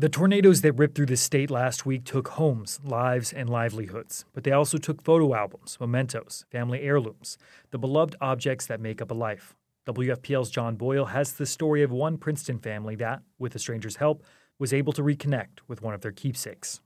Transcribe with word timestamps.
The 0.00 0.08
tornadoes 0.08 0.62
that 0.62 0.78
ripped 0.78 0.94
through 0.94 1.12
the 1.12 1.16
state 1.18 1.50
last 1.50 1.84
week 1.84 2.06
took 2.06 2.28
homes, 2.28 2.80
lives, 2.82 3.34
and 3.34 3.50
livelihoods, 3.50 4.24
but 4.32 4.44
they 4.44 4.50
also 4.50 4.78
took 4.78 5.02
photo 5.02 5.34
albums, 5.34 5.76
mementos, 5.78 6.46
family 6.50 6.80
heirlooms, 6.80 7.36
the 7.70 7.76
beloved 7.76 8.16
objects 8.18 8.64
that 8.64 8.80
make 8.80 9.02
up 9.02 9.10
a 9.10 9.14
life. 9.14 9.54
WFPL's 9.86 10.48
John 10.48 10.76
Boyle 10.76 11.04
has 11.04 11.34
the 11.34 11.44
story 11.44 11.82
of 11.82 11.90
one 11.90 12.16
Princeton 12.16 12.58
family 12.60 12.94
that, 12.94 13.20
with 13.38 13.54
a 13.54 13.58
stranger's 13.58 13.96
help, 13.96 14.24
was 14.58 14.72
able 14.72 14.94
to 14.94 15.02
reconnect 15.02 15.58
with 15.68 15.82
one 15.82 15.92
of 15.92 16.00
their 16.00 16.12
keepsakes. 16.12 16.80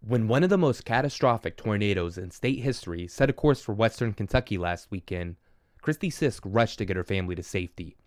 When 0.00 0.28
one 0.28 0.44
of 0.44 0.48
the 0.48 0.56
most 0.56 0.86
catastrophic 0.86 1.58
tornadoes 1.58 2.16
in 2.16 2.30
state 2.30 2.60
history 2.60 3.06
set 3.06 3.28
a 3.28 3.34
course 3.34 3.60
for 3.60 3.74
western 3.74 4.14
Kentucky 4.14 4.56
last 4.56 4.90
weekend, 4.90 5.36
Christy 5.82 6.08
Sisk 6.08 6.40
rushed 6.42 6.78
to 6.78 6.86
get 6.86 6.96
her 6.96 7.04
family 7.04 7.34
to 7.34 7.42
safety. 7.42 7.98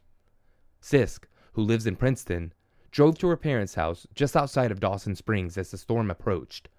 Sisk, 0.81 1.25
who 1.53 1.61
lives 1.61 1.85
in 1.85 1.95
Princeton, 1.95 2.51
drove 2.91 3.17
to 3.19 3.27
her 3.27 3.37
parents' 3.37 3.75
house 3.75 4.07
just 4.15 4.35
outside 4.35 4.71
of 4.71 4.79
Dawson 4.79 5.15
Springs 5.15 5.57
as 5.57 5.71
the 5.71 5.77
storm 5.77 6.09
approached. 6.09 6.69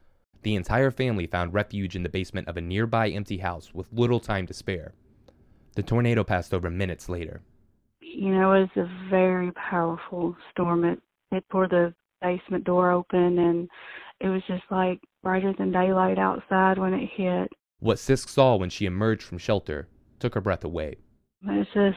The 0.42 0.54
entire 0.54 0.90
family 0.90 1.26
found 1.26 1.52
refuge 1.52 1.94
in 1.94 2.02
the 2.02 2.08
basement 2.08 2.48
of 2.48 2.56
a 2.56 2.62
nearby 2.62 3.10
empty 3.10 3.38
house 3.38 3.74
with 3.74 3.92
little 3.92 4.20
time 4.20 4.46
to 4.46 4.54
spare. 4.54 4.94
The 5.74 5.82
tornado 5.82 6.24
passed 6.24 6.54
over 6.54 6.70
minutes 6.70 7.08
later. 7.08 7.42
You 8.00 8.34
know, 8.34 8.52
it 8.54 8.68
was 8.74 8.88
a 8.88 9.10
very 9.10 9.52
powerful 9.52 10.36
storm. 10.50 10.84
It, 10.84 11.00
it 11.30 11.44
tore 11.50 11.68
the 11.68 11.94
basement 12.20 12.64
door 12.64 12.90
open, 12.90 13.38
and 13.38 13.68
it 14.20 14.28
was 14.28 14.42
just 14.46 14.64
like 14.70 15.00
brighter 15.22 15.52
than 15.56 15.72
daylight 15.72 16.18
outside 16.18 16.78
when 16.78 16.94
it 16.94 17.08
hit. 17.14 17.52
What 17.78 17.98
Sisk 17.98 18.28
saw 18.28 18.56
when 18.56 18.70
she 18.70 18.86
emerged 18.86 19.22
from 19.22 19.38
shelter 19.38 19.88
took 20.18 20.34
her 20.34 20.40
breath 20.40 20.64
away. 20.64 20.96
It's 21.46 21.70
just 21.72 21.96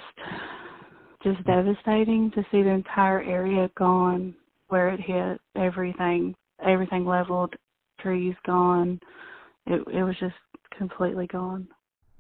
just 1.24 1.44
devastating 1.46 2.32
to 2.32 2.44
see 2.52 2.62
the 2.62 2.70
entire 2.70 3.22
area 3.22 3.70
gone 3.78 4.36
where 4.68 4.90
it 4.90 5.00
hit. 5.00 5.40
Everything, 5.56 6.36
everything 6.66 7.06
leveled, 7.06 7.54
trees 8.00 8.36
gone. 8.46 9.00
It 9.66 9.82
it 9.94 10.04
was 10.04 10.16
just 10.20 10.36
completely 10.78 11.28
gone. 11.28 11.68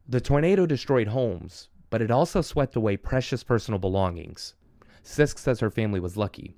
The 0.07 0.21
tornado 0.21 0.65
destroyed 0.65 1.07
homes, 1.07 1.69
but 1.89 2.01
it 2.01 2.11
also 2.11 2.41
swept 2.41 2.75
away 2.75 2.97
precious 2.97 3.43
personal 3.43 3.79
belongings. 3.79 4.55
Sisk 5.03 5.37
says 5.37 5.59
her 5.59 5.69
family 5.69 5.99
was 5.99 6.17
lucky. 6.17 6.55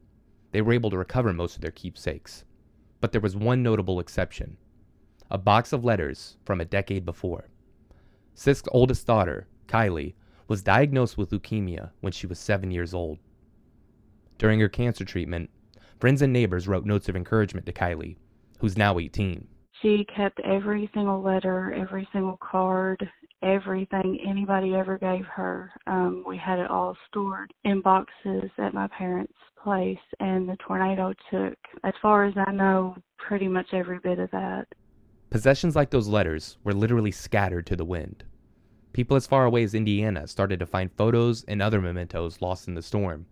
They 0.52 0.62
were 0.62 0.74
able 0.74 0.90
to 0.92 0.98
recover 0.98 1.34
most 1.34 1.56
of 1.56 1.62
their 1.62 1.72
keepsakes. 1.72 2.46
But 3.02 3.12
there 3.12 3.22
was 3.22 3.36
one 3.36 3.62
notable 3.64 4.00
exception 4.00 4.58
a 5.32 5.38
box 5.38 5.74
of 5.74 5.84
letters 5.84 6.38
from 6.46 6.62
a 6.62 6.66
decade 6.66 7.04
before. 7.04 7.50
Sisk's 8.36 8.70
oldest 8.72 9.08
daughter, 9.08 9.48
Kylie, 9.68 10.14
was 10.48 10.62
diagnosed 10.62 11.18
with 11.18 11.32
leukemia 11.32 11.92
when 12.02 12.12
she 12.12 12.28
was 12.28 12.40
seven 12.40 12.72
years 12.72 12.94
old. 12.94 13.20
During 14.38 14.60
her 14.60 14.70
cancer 14.70 15.06
treatment, 15.06 15.50
friends 16.00 16.22
and 16.22 16.34
neighbors 16.34 16.68
wrote 16.68 16.86
notes 16.86 17.10
of 17.10 17.16
encouragement 17.16 17.66
to 17.66 17.74
Kylie, 17.74 18.18
who's 18.60 18.78
now 18.78 19.00
18. 19.00 19.48
She 19.82 20.06
kept 20.16 20.40
every 20.42 20.90
single 20.94 21.22
letter, 21.22 21.74
every 21.74 22.08
single 22.12 22.38
card, 22.38 23.10
everything 23.44 24.20
anybody 24.28 24.74
ever 24.74 24.98
gave 24.98 25.26
her. 25.26 25.72
Um, 25.88 26.24
we 26.28 26.38
had 26.38 26.60
it 26.60 26.70
all 26.70 26.98
stored 27.08 27.54
in 27.64 27.82
boxes 27.82 28.50
at 28.58 28.74
my 28.74 28.88
parents' 28.88 29.34
place, 29.62 29.98
and 30.20 30.48
the 30.48 30.58
tornado 30.58 31.14
took, 31.32 31.58
as 31.84 31.94
far 32.02 32.26
as 32.26 32.34
I 32.36 32.52
know, 32.52 32.96
pretty 33.18 33.48
much 33.48 33.68
every 33.74 34.00
bit 34.00 34.20
of 34.20 34.32
that. 34.32 34.66
Possessions 35.30 35.76
like 35.76 35.90
those 35.90 36.08
letters 36.08 36.58
were 36.64 36.74
literally 36.74 37.12
scattered 37.12 37.66
to 37.68 37.76
the 37.76 37.86
wind. 37.86 38.24
People 38.96 39.18
as 39.18 39.28
far 39.28 39.44
away 39.44 39.62
as 39.62 39.74
Indiana 39.74 40.26
started 40.26 40.58
to 40.60 40.66
find 40.66 40.90
photos 40.90 41.44
and 41.50 41.62
other 41.62 41.82
mementos 41.82 42.42
lost 42.42 42.66
in 42.70 42.76
the 42.76 42.82
storm. 42.82 43.26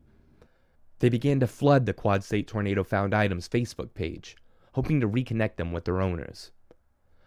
They 0.99 1.07
began 1.07 1.39
to 1.39 1.47
flood 1.47 1.85
the 1.85 1.93
Quad 1.93 2.21
State 2.21 2.49
Tornado 2.49 2.83
Found 2.83 3.13
Items 3.13 3.47
Facebook 3.47 3.93
page, 3.93 4.35
hoping 4.73 4.99
to 4.99 5.07
reconnect 5.07 5.55
them 5.55 5.71
with 5.71 5.85
their 5.85 6.01
owners. 6.01 6.51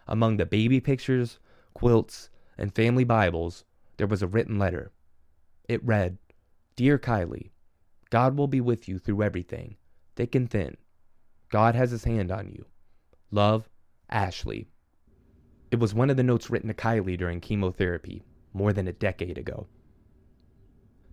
Among 0.05 0.37
the 0.37 0.45
baby 0.45 0.79
pictures, 0.79 1.39
quilts, 1.73 2.29
and 2.59 2.75
family 2.75 3.03
Bibles, 3.03 3.65
there 3.97 4.05
was 4.05 4.21
a 4.21 4.27
written 4.27 4.59
letter. 4.59 4.91
It 5.67 5.83
read, 5.83 6.19
Dear 6.75 6.99
Kylie, 6.99 7.49
God 8.11 8.37
will 8.37 8.47
be 8.47 8.61
with 8.61 8.87
you 8.87 8.99
through 8.99 9.23
everything, 9.23 9.77
thick 10.15 10.35
and 10.35 10.47
thin. 10.47 10.77
God 11.49 11.73
has 11.73 11.89
his 11.89 12.03
hand 12.03 12.31
on 12.31 12.49
you. 12.49 12.67
Love, 13.31 13.67
Ashley. 14.11 14.67
It 15.69 15.81
was 15.81 15.93
one 15.93 16.09
of 16.09 16.15
the 16.15 16.23
notes 16.23 16.49
written 16.49 16.69
to 16.69 16.73
Kylie 16.73 17.17
during 17.17 17.41
chemotherapy, 17.41 18.23
more 18.57 18.73
than 18.73 18.87
a 18.87 18.93
decade 18.93 19.37
ago. 19.37 19.67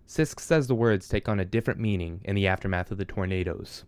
Sisk 0.07 0.39
says 0.39 0.67
the 0.67 0.75
words 0.75 1.07
take 1.07 1.29
on 1.29 1.39
a 1.39 1.45
different 1.45 1.79
meaning 1.79 2.21
in 2.23 2.35
the 2.35 2.47
aftermath 2.47 2.91
of 2.91 2.97
the 2.97 3.05
tornadoes. 3.05 3.85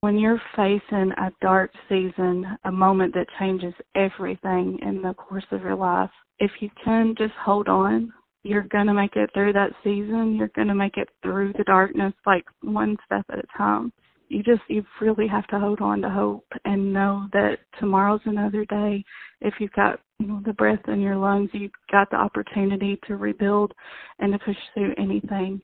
When 0.00 0.18
you're 0.18 0.42
facing 0.56 1.12
a 1.12 1.32
dark 1.40 1.70
season, 1.88 2.44
a 2.64 2.72
moment 2.72 3.14
that 3.14 3.26
changes 3.38 3.74
everything 3.94 4.78
in 4.82 5.02
the 5.02 5.14
course 5.14 5.46
of 5.50 5.62
your 5.62 5.76
life, 5.76 6.10
if 6.38 6.50
you 6.60 6.70
can 6.84 7.14
just 7.16 7.34
hold 7.34 7.68
on, 7.68 8.12
you're 8.42 8.62
going 8.62 8.88
to 8.88 8.94
make 8.94 9.14
it 9.14 9.30
through 9.32 9.52
that 9.52 9.70
season. 9.84 10.34
You're 10.36 10.50
going 10.56 10.68
to 10.68 10.74
make 10.74 10.96
it 10.96 11.08
through 11.22 11.52
the 11.56 11.64
darkness, 11.64 12.12
like 12.26 12.44
one 12.62 12.96
step 13.06 13.24
at 13.30 13.38
a 13.38 13.58
time 13.58 13.92
you 14.32 14.42
just 14.42 14.62
you 14.68 14.84
really 15.00 15.28
have 15.28 15.46
to 15.48 15.58
hold 15.58 15.80
on 15.80 16.00
to 16.00 16.08
hope 16.08 16.46
and 16.64 16.92
know 16.92 17.28
that 17.32 17.58
tomorrow's 17.78 18.22
another 18.24 18.64
day. 18.64 19.04
If 19.40 19.54
you've 19.60 19.72
got 19.72 20.00
you 20.18 20.26
know 20.26 20.40
the 20.44 20.54
breath 20.54 20.88
in 20.88 21.00
your 21.00 21.16
lungs 21.16 21.50
you've 21.52 21.70
got 21.90 22.10
the 22.10 22.16
opportunity 22.16 22.98
to 23.06 23.16
rebuild 23.16 23.72
and 24.18 24.32
to 24.32 24.38
push 24.38 24.56
through 24.72 24.94
anything. 24.96 25.60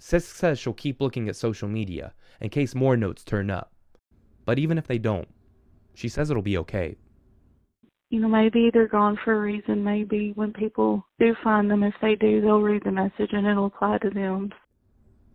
Sisk 0.00 0.34
says 0.34 0.58
she'll 0.58 0.72
keep 0.72 1.00
looking 1.00 1.28
at 1.28 1.36
social 1.36 1.68
media 1.68 2.12
in 2.40 2.50
case 2.50 2.74
more 2.74 2.96
notes 2.96 3.22
turn 3.22 3.50
up. 3.50 3.72
But 4.44 4.58
even 4.58 4.78
if 4.78 4.88
they 4.88 4.98
don't 4.98 5.28
she 5.94 6.08
says 6.08 6.30
it'll 6.30 6.42
be 6.42 6.58
okay. 6.58 6.96
You 8.10 8.20
know 8.20 8.28
maybe 8.28 8.70
they're 8.72 8.88
gone 8.88 9.16
for 9.24 9.32
a 9.34 9.40
reason. 9.40 9.84
Maybe 9.84 10.32
when 10.34 10.52
people 10.52 11.06
do 11.20 11.36
find 11.44 11.70
them 11.70 11.84
if 11.84 11.94
they 12.02 12.16
do 12.16 12.40
they'll 12.40 12.60
read 12.60 12.82
the 12.84 12.90
message 12.90 13.30
and 13.30 13.46
it'll 13.46 13.66
apply 13.66 13.98
to 13.98 14.10
them. 14.10 14.50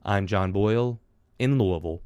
I'm 0.04 0.28
john 0.28 0.52
boyle 0.52 1.00
in 1.40 1.58
louisville 1.58 2.02